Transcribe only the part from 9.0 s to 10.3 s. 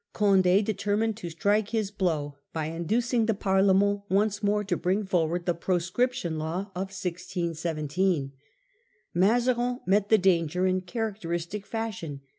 38). Mazarin met the